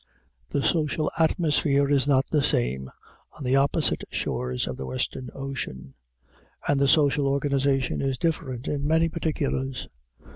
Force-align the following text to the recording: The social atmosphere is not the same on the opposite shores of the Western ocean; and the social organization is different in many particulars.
The 0.49 0.63
social 0.63 1.11
atmosphere 1.19 1.87
is 1.87 2.07
not 2.07 2.25
the 2.31 2.41
same 2.41 2.89
on 3.37 3.43
the 3.43 3.55
opposite 3.55 4.03
shores 4.11 4.67
of 4.67 4.75
the 4.75 4.87
Western 4.87 5.29
ocean; 5.35 5.93
and 6.67 6.79
the 6.79 6.87
social 6.87 7.27
organization 7.27 8.01
is 8.01 8.17
different 8.17 8.67
in 8.67 8.87
many 8.87 9.09
particulars. 9.09 9.87